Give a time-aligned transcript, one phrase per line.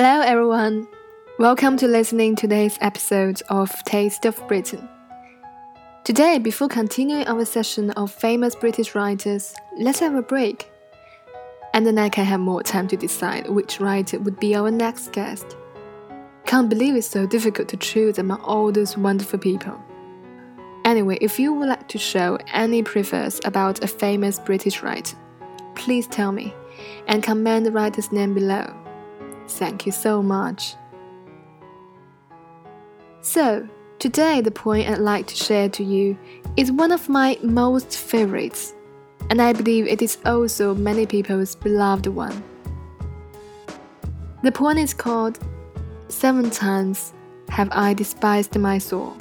[0.00, 0.86] Hello, everyone.
[1.40, 4.88] Welcome to listening to today's episode of Taste of Britain.
[6.04, 10.70] Today, before continuing our session of famous British writers, let's have a break.
[11.74, 15.10] And then I can have more time to decide which writer would be our next
[15.10, 15.56] guest.
[16.46, 19.76] Can't believe it's so difficult to choose among all those wonderful people.
[20.84, 25.16] Anyway, if you would like to show any prefers about a famous British writer,
[25.74, 26.54] please tell me
[27.08, 28.72] and comment the writer's name below.
[29.47, 30.75] Thank you so much.
[33.21, 33.67] So,
[33.99, 36.17] today the point I'd like to share to you
[36.57, 38.73] is one of my most favorites,
[39.29, 42.43] and I believe it is also many people's beloved one.
[44.43, 45.39] The poem is called
[46.09, 47.13] Seven Times
[47.49, 49.15] Have I Despised My Soul,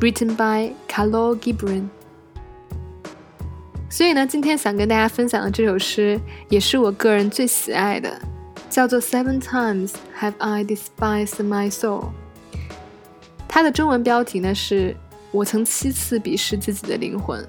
[0.00, 1.88] written by Khalil Gibran.
[3.90, 8.20] 所以呢，今天想跟大家分享的这首诗，也是我个人最喜爱的。
[8.69, 12.09] 叫做 Seven Times Have I Despised My Soul。
[13.47, 14.95] 它的中文标题呢是
[15.31, 17.45] “我曾七次鄙视自己的灵魂”。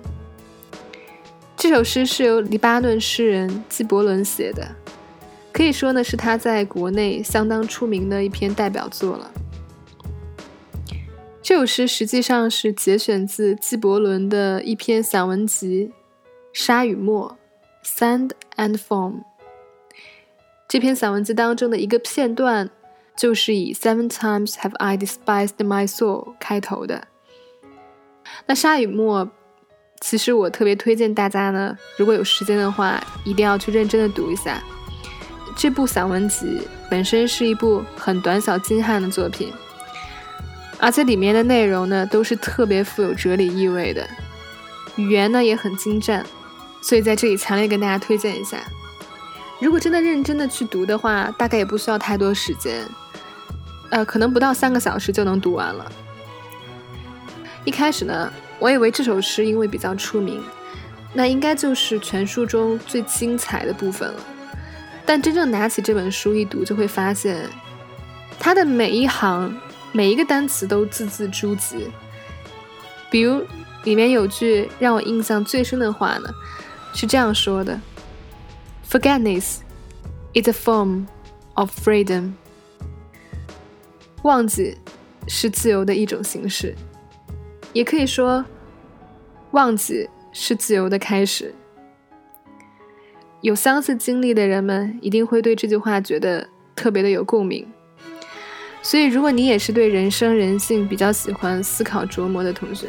[1.57, 4.67] 这首诗是由黎巴嫩诗人纪伯伦写的，
[5.53, 9.31] 可以说呢是他在国内相当出名的一篇代表作了。
[11.43, 15.91] 这首诗实际上是节选自纪伯伦的一篇散文集
[16.53, 17.37] 《沙与墨》
[17.87, 19.30] （Sand and Foam）。
[20.71, 22.71] 这篇散文集当中的一个片段，
[23.17, 27.09] 就是以 "Seven times have I despised my soul" 开头的。
[28.47, 29.29] 那沙与墨，
[30.01, 34.63] 其实我特别推荐大家呢，如果有时间的话，一定要去认真的读一下。
[35.57, 39.53] 这部散文集本身是一部很短小精悍的作品，
[40.79, 44.09] 而且里面的内容呢，都是特别富有哲理意味的，
[44.95, 46.25] 语言呢也很精湛，
[46.81, 48.63] 所以在这里强烈跟大家推荐一下。
[49.61, 52.83] 如果真的认真的去读的话，大概也不需要太多时间，
[53.91, 55.93] 呃，可能不到三个小时就能读完了。
[57.65, 60.43] 一开始呢，我以为这首诗因为比较出名，
[61.13, 64.21] 那应该就是全书中最精彩的部分了。
[65.05, 67.47] 但真正拿起这本书一读，就会发现，
[68.39, 69.55] 它的每一行、
[69.93, 71.83] 每一个单词都字字珠玑。
[73.11, 73.45] 比如
[73.85, 76.31] 里面有句让我印象最深的话呢，
[76.95, 77.79] 是这样说的。
[78.91, 79.61] Forgetness
[80.35, 81.07] is a form
[81.55, 82.33] of freedom.
[84.25, 84.77] 忘记
[85.29, 86.75] 是自由的一种形式，
[87.73, 88.45] 也可以说，
[89.53, 91.55] 忘记是自由的开始。
[93.43, 97.65] 有相似经历的人们一定会对这句话觉得特别的有共鸣。
[98.83, 102.89] 所以，如果你也是对人生人性比较喜欢思考琢磨的同学，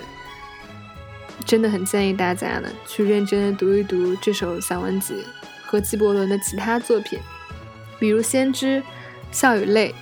[1.45, 5.13] 真的很建议大家呢去认真的读一读这首散文集。
[5.71, 7.17] 和纪伯伦的其他作品，
[7.97, 8.79] 比如《先知》
[9.31, 9.95] 《笑与泪》，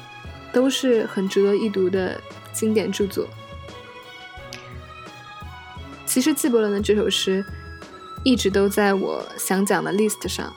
[0.51, 2.19] 都是很值得一读的
[2.51, 3.27] 经典著作。
[6.07, 7.45] 其实，纪伯伦的这首诗
[8.23, 10.51] 一直都在我想讲的 list 上，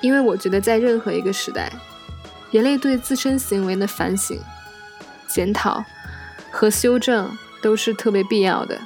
[0.00, 1.72] 因为我觉得在任何一个时代，
[2.50, 4.36] 人类对自身行为的反省、
[5.28, 5.84] 检讨
[6.50, 8.80] 和修正都是特别必要的。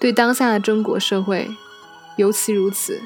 [0.00, 1.48] 对当下的中国社会。
[2.17, 3.01] 尤其如此，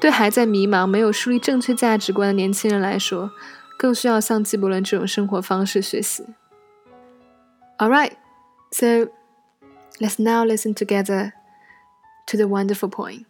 [0.00, 3.30] 对还在迷茫、没有树立正确价值观的年轻人来说，
[3.78, 6.24] 更需要像纪伯伦这种生活方式学习。
[7.78, 8.12] All right,
[8.72, 9.10] so
[10.00, 11.32] let's now listen together
[12.26, 13.26] to the wonderful poem.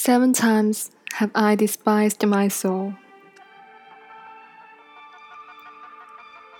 [0.00, 2.94] Seven times have I despised my soul.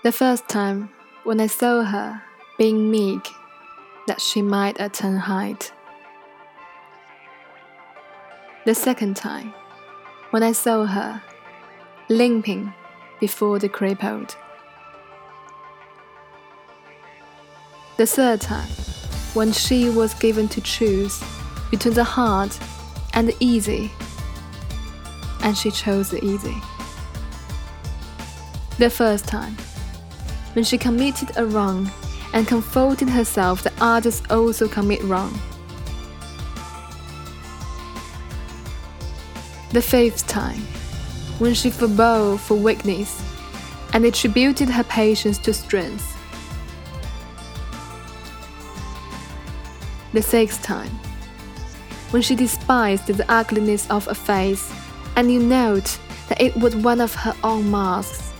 [0.03, 0.89] The first time,
[1.23, 2.21] when I saw her
[2.57, 3.29] being meek,
[4.07, 5.71] that she might attain height.
[8.65, 9.53] The second time,
[10.31, 11.23] when I saw her
[12.09, 12.73] limping
[13.21, 14.35] before the crippled.
[17.95, 18.69] The third time,
[19.33, 21.23] when she was given to choose
[21.71, 22.51] between the hard
[23.19, 23.91] and easy,
[25.43, 26.55] and she chose the easy.
[28.77, 29.57] The first time,
[30.53, 31.91] when she committed a wrong
[32.33, 35.37] and comforted herself that others also commit wrong.
[39.73, 40.61] The fifth time,
[41.39, 43.21] when she forbore for weakness
[43.91, 46.15] and attributed her patience to strength.
[50.13, 50.97] The sixth time,
[52.11, 54.71] when she despised the ugliness of a face,
[55.15, 58.33] and you note that it was one of her own masks.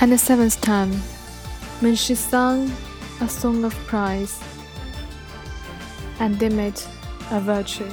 [0.00, 0.92] And the seventh time,
[1.80, 2.70] when she sung
[3.20, 4.40] a song of praise
[6.20, 6.82] and deemed
[7.30, 7.90] a virtue.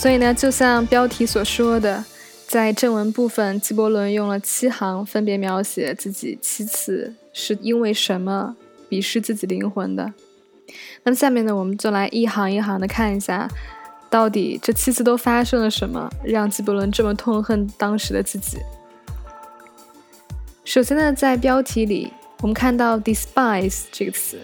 [0.00, 2.02] 所以呢，就像标题所说的，
[2.46, 8.56] 在正文部分，纪伯伦用了七行，分别描写自己七次是因为什么
[8.88, 10.10] 鄙视自己灵魂的。
[11.02, 13.46] 那么下面呢，我们就来一行一行的看一下，
[14.08, 18.56] 到底这七次都发生了什么，让纪伯伦这么痛恨当时的自己。
[20.64, 22.10] 首先呢，在标题里，
[22.40, 24.38] 我们看到 despise 这个词。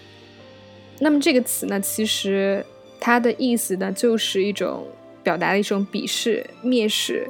[0.98, 2.62] 那么这个词呢，其实
[3.00, 4.86] 它的意思呢，就是一种。
[5.26, 7.28] 表达了一种鄙视、蔑视。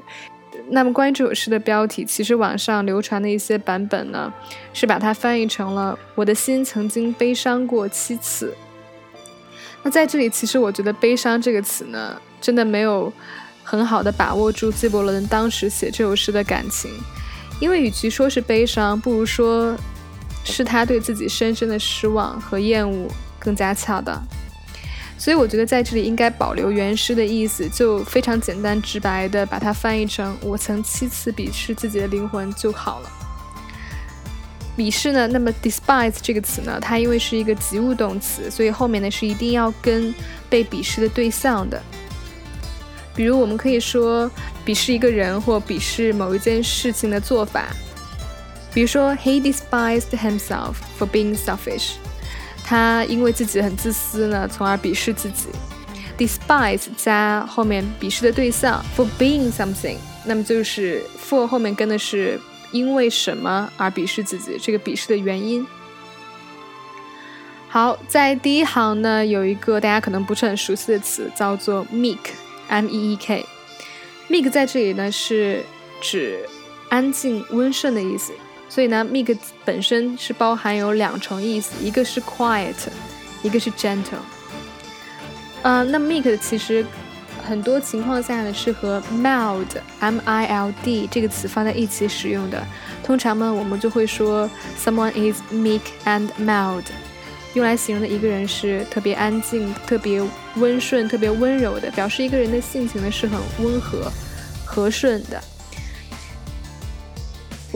[0.69, 4.31] 那么，关于这首诗的标题，其实网上流传的一些版本呢，
[4.75, 8.54] 是把它翻译成了“我的心曾经悲伤过七次”。
[9.82, 13.10] 那在这里，其实我觉得“悲伤”这个词呢，真的没有
[13.64, 16.90] 很好的把握住纪伯伦当时写这首诗的感情，
[17.60, 19.75] 因为与其说是悲伤，不如说
[20.44, 23.08] 是他对自己深深的失望和厌恶
[23.38, 24.22] 更加恰当。
[25.19, 33.11] 所以我觉得在这里应该保留原诗的意思，就非常简单直白的把它翻译成“我曾七次鄙视自己的灵魂”就好了。
[34.77, 40.15] 鄙视呢，那么 despise 这个词呢，它因为是一个及物动词，所以后面呢是一定要跟
[40.51, 41.83] 被鄙视的对象的。
[43.15, 44.31] 比如我们可以说
[44.67, 47.69] 鄙视一个人或鄙视某一件事情的做法，
[48.75, 51.93] 比如说 He despised himself for being selfish。
[52.67, 55.47] 他因为自己很自私呢，从而鄙视自己。
[56.19, 62.41] despise 加后面鄙视的对象 for being something，那么就是 for 后面跟的是
[62.73, 65.67] 因为什么而鄙视自己，这个鄙视的原因。
[67.69, 73.45] 好，在第一行呢，有一个大家可能不是很熟悉的词，叫做 meek，m e e k。
[74.31, 75.63] meek 在这里呢是
[76.01, 76.49] 指
[76.89, 78.33] 安静、温顺的意思。
[78.69, 82.75] 所以呢，meek 本身是包含有两重意思，一个是 quiet，
[83.43, 84.19] 一个是 gentle。
[85.63, 86.85] 呃，那 meek 其实
[87.47, 92.63] 很多情况下呢是和 mild，m-i-l-d 这个词放在一起使用的。
[93.03, 96.85] 通常呢，我们就会说 someone is meek and mild，
[97.55, 100.23] 用来形容的一个人是特别安静、特别
[100.57, 104.11] 温顺、特别温柔的，表示一个人的性情呢是很温和、
[104.65, 105.41] 和顺的。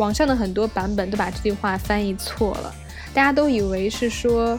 [0.00, 2.74] 网上的很多版本都把这句话翻译错了，
[3.12, 4.58] 大家都以为是说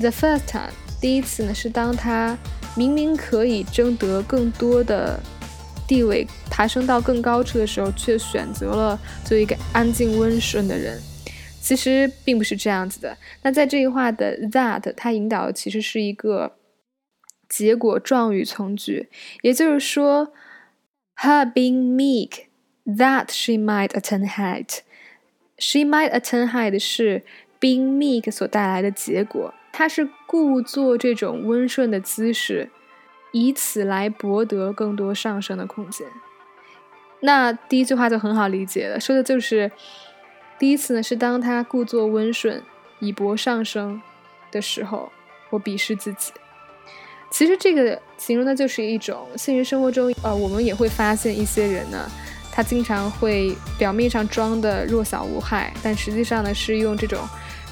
[0.00, 2.36] ，the first time，第一次呢是当他
[2.76, 5.20] 明明可以争得更多的
[5.86, 11.00] 地位，爬升到更高处的时候，却选择了做一个安静温顺的人。
[11.60, 13.16] 其实并不是这样子的。
[13.42, 16.56] 那在这句话的 that，它引导的其实是一个
[17.48, 19.08] 结果状语从句，
[19.42, 20.32] 也就是说
[21.22, 22.49] ，her being meek。
[22.96, 24.78] That she might attain height,
[25.58, 27.22] she might attain height 是
[27.60, 29.52] being meek 所带来的结果。
[29.70, 32.70] 她是故作这种温顺的姿势，
[33.32, 36.06] 以此来博得更多上升的空间。
[37.20, 39.70] 那第一句话就很好理解了，说的就是
[40.58, 42.62] 第一次呢，是当她故作温顺
[42.98, 44.00] 以博上升
[44.50, 45.12] 的时候，
[45.50, 46.32] 我鄙视自己。
[47.30, 52.10] 其实这个形容的就是一种现实生活中，呃，我们也会发现一些人呢。
[52.52, 57.18] 他经常会表面上装的弱小无害，但实际上呢是用这种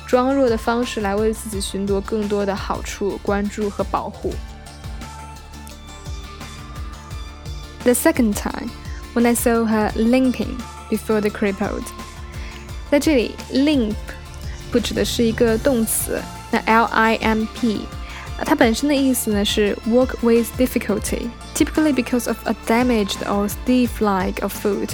[0.06, 4.32] 装弱的方式来为自己寻夺更多的好处、关注和保护。
[7.84, 8.70] The second time
[9.14, 10.56] when I saw her limping
[10.90, 11.84] before the crippled，
[12.90, 13.94] 在这里 limp
[14.70, 16.20] 不指的是一个动词，
[16.50, 17.86] 那 L I M P。
[18.44, 24.90] 它本身的意思呢是 walk with difficulty, typically because of a damaged or stiff-like of foot，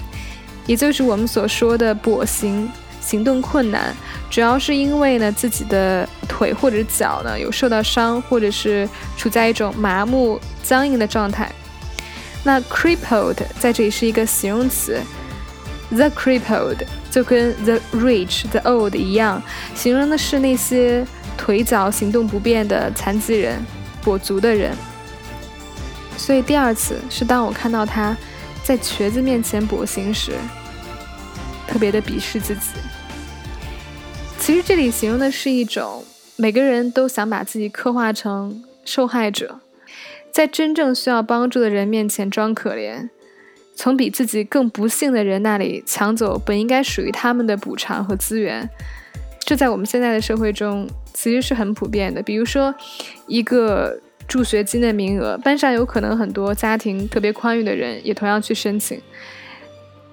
[0.67, 2.69] 也就是我们所说的跛行，
[3.01, 3.95] 行动困难，
[4.31, 11.53] 主要是因为呢自己的腿或者脚呢有受到伤，或者是处在一种麻木、僵硬的状态。
[12.43, 15.01] 那 crippled 在这里是一个形容词
[15.91, 16.79] ，the crippled
[17.15, 19.41] 就跟 the rich、the old 一样，
[19.77, 21.07] 形容的是那些。
[21.37, 23.61] 腿脚行动不便的残疾人，
[24.05, 24.73] 跛足的人。
[26.17, 28.17] 所以第二次是当我看到他
[28.63, 30.31] 在瘸子面前跛行时，
[31.67, 32.71] 特别的鄙视自己。
[34.39, 36.05] 其实这里形容的是一种
[36.37, 39.59] 每个人都想把自己刻画成受害者，
[40.31, 43.09] 在真正需要帮助的人面前装可怜，
[43.75, 48.69] 从比自己更不幸的人那里抢走本应该属于他们的补偿和资源，
[49.41, 52.23] 这在我们现在的社会中其实是很普遍的。
[52.23, 52.75] 比如说，
[53.27, 59.01] 一个助学金的名额，班上有可能很多家庭特别宽裕的人也同样去申请。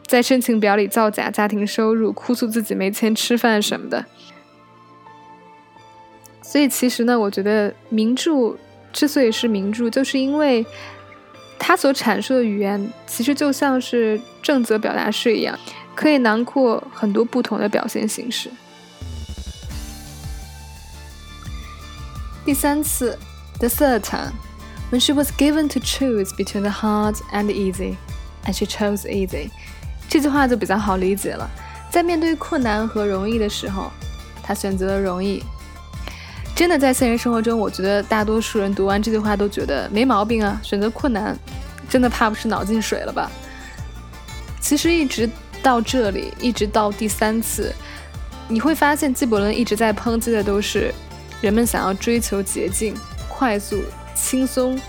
[0.05, 4.03] 在申请表里造假家庭收入，哭诉自己没钱吃饭什么的。
[6.41, 8.57] 所以其实呢，我觉得名著
[8.91, 10.65] 之所以是名著，就是因为
[11.63, 15.57] 它所阐述的语言其实就像是正则表达式一样，
[15.95, 18.49] 可以囊括很多不同的表现形式。
[22.43, 23.17] 第三次
[23.59, 29.49] ，the third time，when she was given to choose between the hard and easy，and she chose easy。
[30.09, 31.47] 这句话就比较好理解了，
[31.91, 33.91] 在面对困难和容易的时候，
[34.41, 35.43] 她选择了容易。
[36.53, 41.35] 真的在现实生活中，我觉得大多数人读完这句话都觉得没毛病啊，选择困难，
[41.91, 43.29] 真的怕不是脑进水了吧？
[44.61, 45.29] 其实一直
[45.61, 47.75] 到这里，一直到第三次，
[48.47, 50.93] 你会发现纪伯伦一直在抨击的都是
[51.41, 52.95] 人们想要追求捷径、
[53.27, 53.83] 快速、
[54.15, 54.79] 轻松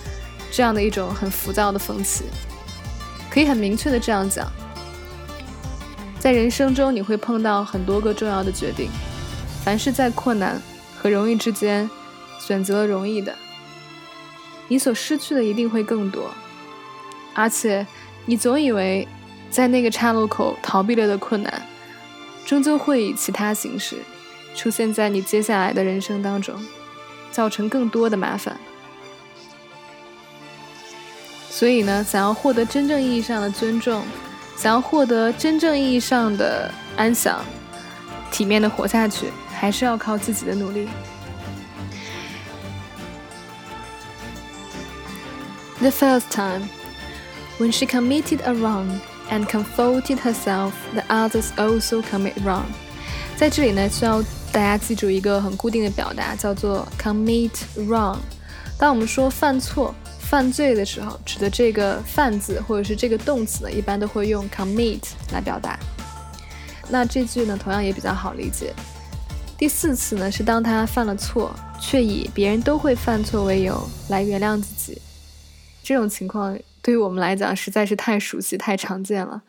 [0.53, 2.27] 这样的一种很浮躁的风气。
[3.29, 4.47] 可以很明确的这样讲。
[6.21, 8.89] 在人生中，你会碰到很多个重要的决定。
[9.65, 10.63] 凡是在困难
[10.97, 11.91] 和容易之间
[12.39, 13.35] 选择容易的，
[14.69, 16.31] 你所失去的一定会更多。
[17.35, 17.87] 而且，
[18.27, 19.07] 你总以为
[19.51, 21.63] 在那个岔路口逃避了的困难，
[22.45, 23.97] 终究会以其他形式
[24.55, 26.55] 出现在你接下来的人生当中，
[27.31, 28.59] 造成更多的麻烦。
[31.51, 34.05] 所以呢，想要获得真正意义上的尊重。
[34.55, 37.45] 想要获得真正意义上的安详、
[38.31, 40.87] 体面的活下去，还是要靠自己的努力。
[45.81, 46.69] The first time,
[47.63, 48.99] when she committed a wrong
[49.31, 52.65] and comforted herself the others also commit wrong，
[53.37, 58.19] 在这里呢，需要大家记住一个很固定的表达，叫做 commit wrong。
[58.77, 65.01] 当我们说犯错，犯罪的时候，指的这个“犯”字或者是这个动词呢，一般都会用 commit
[65.33, 65.79] 来表达。
[66.89, 68.75] 那这句呢，同样也比较好理解。
[69.57, 75.01] 第四次呢，是当他犯了错，却以别人都会犯错为由来原谅自己。
[75.85, 79.43] 这种情况对于我们来讲实在是太熟悉、太常见了，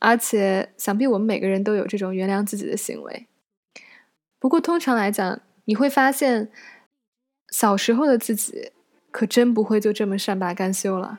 [0.00, 3.28] 而且想必我们每个人都有这种原谅自己的行为。
[4.40, 6.50] 不过通常来讲，你会发现
[7.50, 8.72] 小时候的自己。
[9.12, 11.18] 可真不会就这么善罢甘休了。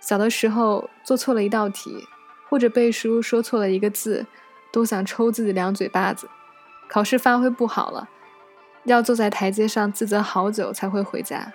[0.00, 2.04] 小的时候做错了一道题，
[2.48, 4.26] 或者背书说错了一个字，
[4.72, 6.28] 都想抽自己两嘴巴子。
[6.88, 8.08] 考试发挥不好了，
[8.86, 11.52] 要坐在台阶上自责好久才会回家。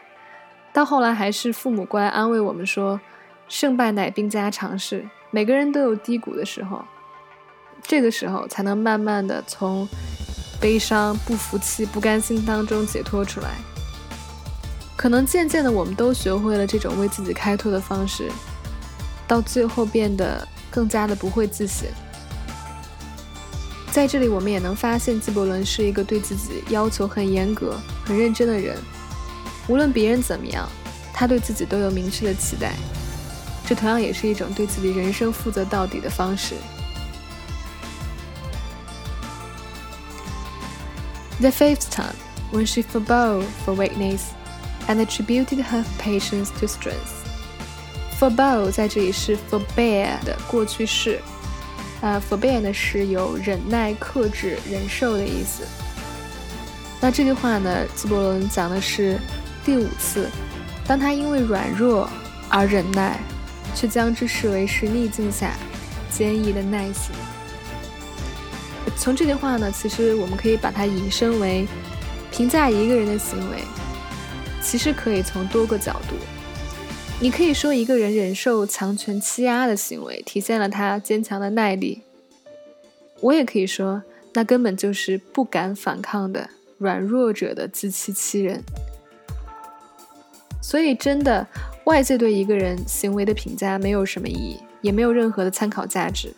[0.71, 3.01] 到后来还是父母过来安慰我们说
[3.51, 6.85] ：“胜败乃兵家常事，每个人都有低谷的时候。”
[7.83, 9.85] 这个时候才能慢慢的从
[10.61, 13.49] 悲伤、不服气、不甘心当中解脱出来。
[14.95, 18.31] 可能渐渐的，我们都学会了这种为自己开脱的方式，
[19.27, 21.89] 到最后变得更加的不会自省。
[23.91, 28.77] 在这里，我们也能发现，纪伯伦是一个对自己要求很严格、很认真的人。
[29.67, 30.69] 无论别人怎么样，
[31.13, 32.73] 他对自己都有明确的期待。
[33.71, 36.55] 这同样也是一种对自己人生负责到底的方式。
[41.39, 42.17] The fifth time,
[42.51, 44.23] when she forbore for weakness.
[44.89, 47.23] And attributed her patience to strength.
[48.19, 51.21] Forbore 在这里是 forbear 的过去式，
[52.01, 55.63] 啊，forbear 呢是有忍耐、克制、忍受的意思。
[56.99, 59.17] 那这句话呢，纪伯伦讲的是
[59.63, 60.29] 第五次，
[60.85, 62.09] 当他因为软弱
[62.49, 63.17] 而忍耐，
[63.75, 65.53] 却将之视为是逆境下
[66.09, 67.13] 坚毅的耐心。
[68.97, 71.67] 从这句话呢，其实我们可以把它引申为
[72.31, 73.63] 评价一个人的行为。
[74.63, 76.15] 其实可以从多个角度，
[77.19, 82.03] 你可以说一个人忍受强权欺压的行为，体现了他坚强的耐力。
[83.21, 86.47] 我也可以说，那根本就是不敢反抗的
[86.77, 88.63] 软弱者的自欺欺人。
[90.61, 91.47] 所以，真的，
[91.91, 96.33] 外界对一个人行为的评价没有什么意义，也没有任何的参考价值。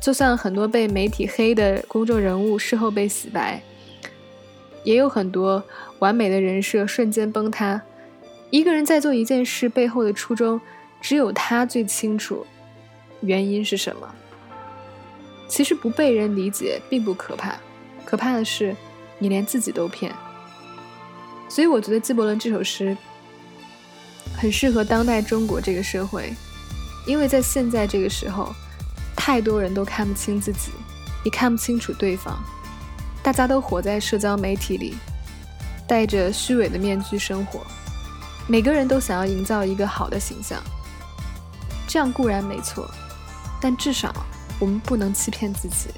[0.00, 3.60] 就像很多被媒体黑的公众人物，事后被洗白。
[4.84, 5.60] 也有很多
[5.98, 7.82] 完美的人设瞬间崩塌。
[8.50, 10.60] 一个人在做一件事背后的初衷，
[11.00, 12.46] 只有他最清楚，
[13.20, 14.14] 原因是什么。
[15.48, 17.56] 其实不被人理解并不可怕，
[18.04, 18.76] 可怕的是
[19.18, 20.12] 你连自己都骗。
[21.48, 22.96] 所以我觉得纪伯伦这首诗
[24.36, 26.34] 很适合当代中国这个社会，
[27.06, 28.54] 因为在现在这个时候，
[29.16, 30.70] 太多人都看不清自己，
[31.24, 32.38] 也看不清楚对方，
[33.22, 34.96] 大家都活在社交媒体里，
[35.86, 37.60] 戴着虚伪的面具生活，
[38.48, 40.60] 每个人都想要营造一个好的形象，
[41.86, 42.90] 这样固然没错，
[43.60, 44.12] 但至少
[44.58, 45.88] 我们不能欺骗自己。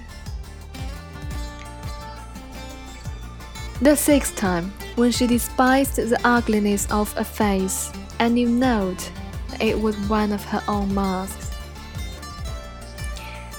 [3.80, 8.94] The sixth time, when she despised the ugliness of a face, and you know
[9.60, 11.50] it was one of her own masks.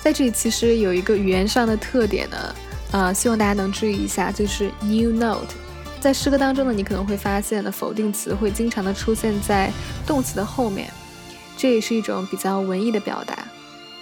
[0.01, 2.55] 在这里其实有一个语言上的特点呢，
[2.91, 5.53] 啊，希望大家能注意一下，就是 new note。
[6.00, 9.71] 在诗歌当中呢，你可能会发现呢，否定词会经常的出现在
[10.05, 10.91] 动词的后面，
[11.57, 13.38] 这也是一种比较文艺的表达。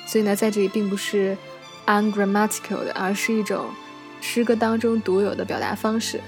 [0.06, 1.38] 所以呢，在这里并不是
[1.86, 3.68] ungrammatical 的，而是一种。
[4.26, 6.22] 诗歌当中独有的表达方式。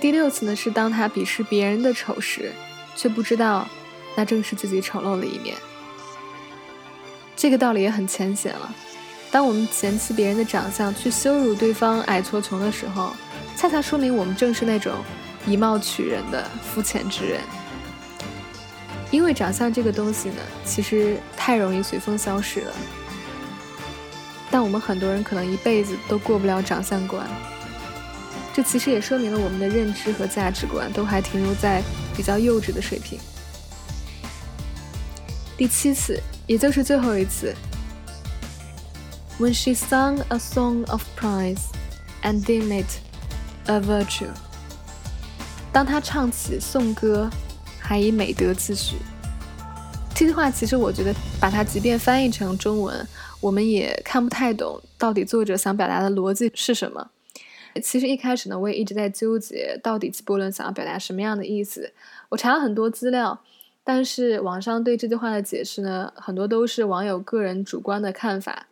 [0.00, 2.50] 第六次呢，是当他鄙视别人的丑时，
[2.96, 3.68] 却不知道
[4.16, 5.54] 那正是自己丑陋的一面。
[7.36, 8.74] 这个道理也很浅显了。
[9.30, 13.14] 当我们嫌弃别人的长相，去羞辱对方矮矬穷的时候，
[13.56, 14.94] 恰恰说明我们正是那种
[15.46, 17.40] 以貌取人的肤浅之人。
[19.10, 22.72] 因为长相这个东西呢，其实太容易随风消逝了。
[24.50, 27.26] 但我们很多人可能一辈子都过不了长相关，
[28.60, 31.82] 这其实也说明了我们的认知和价值观都还停留在
[32.14, 33.18] 比较幼稚的水平。
[35.56, 37.54] 第七次，也就是最后一次
[39.38, 41.62] ，When she sung a song of praise
[42.22, 42.98] and deem it
[43.64, 44.28] a virtue，
[45.72, 47.30] 当她唱起颂歌，
[47.78, 48.96] 还以美德自诩。
[50.14, 53.08] 这句话其实我觉得，把它即便翻译成中文。
[53.40, 57.10] 我们也看不太懂到底作者想表达的逻辑是什么。
[57.82, 61.92] 其实一开始呢，我也一直在纠结，到底纪伯伦想要表达什么样的意思。
[62.30, 63.42] 我查了很多资料，
[63.84, 68.66] 但是网上对这句话的解释呢，很多都是网友个人主观的看法。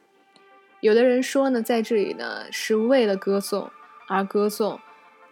[0.81, 3.71] 有的人说呢，在这里呢是为了歌颂
[4.07, 4.81] 而歌颂，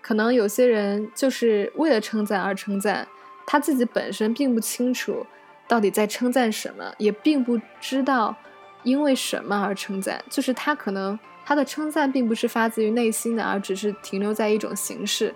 [0.01, 3.09] 可能有些人就是为了称赞而称赞，
[3.47, 5.27] 他自己本身并不清楚
[5.67, 8.37] 到底在称赞什么，也并不知道。
[8.83, 10.25] 因为什么而称赞？
[10.31, 15.33] 就是他可能他的称赞并不是发自于内心的，而只是停留在一种形式。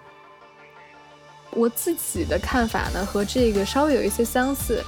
[1.52, 4.82] 我自己的看法呢，和这个稍微有一些相似。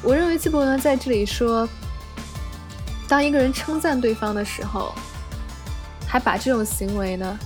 [0.00, 1.68] 我认为纪伯伦在这里说，
[3.08, 4.94] 当一个人称赞对方的时候，
[6.06, 7.36] 还把这种行为呢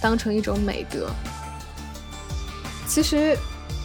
[0.00, 1.10] 当成一种美德。
[2.86, 3.36] 其实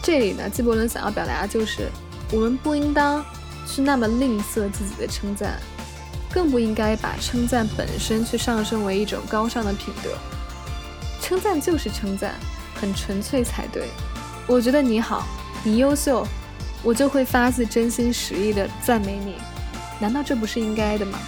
[0.02, 1.90] 这里呢，纪伯伦想要表达的就是，
[2.32, 3.22] 我们不应当
[3.66, 5.60] 去那么吝啬自己的称赞。
[6.32, 10.10] 更不应该把称赞本身去上升为一种高尚的品德。
[11.20, 12.34] 称赞就是称赞，
[12.74, 13.88] 很纯粹才对。
[14.46, 15.26] 我觉得你好，
[15.62, 16.26] 你优秀，
[16.82, 19.34] 我就会发自真心实意的赞美你。
[19.98, 21.18] 难道这不是应该的吗？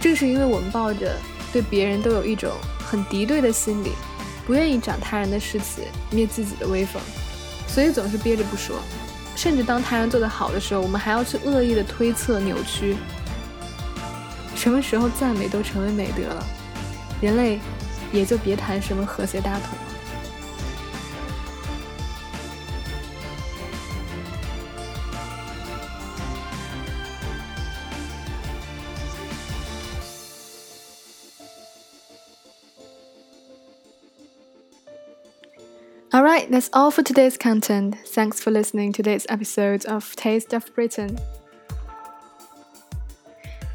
[0.00, 1.16] 正是因为我们抱着
[1.52, 3.92] 对别人都有一种很敌对的心理，
[4.46, 7.00] 不愿意长他人的士气，灭自己的威风，
[7.66, 8.76] 所以总是憋着不说。
[9.34, 12.96] 甚至当他人做得好的时候，我们还要去恶意的推测、扭曲。
[14.57, 16.45] 什么时候赞美都成为美德了，
[17.21, 17.59] 人类
[18.11, 19.93] 也就别谈什么和谐大同了。
[36.15, 37.95] Alright, that's all for today's content.
[38.05, 41.17] Thanks for listening to this episode of Taste of Britain.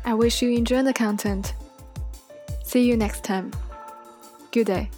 [0.06, 1.54] I wish you enjoy the content.
[2.63, 3.52] See you next time.
[4.52, 4.89] Good day.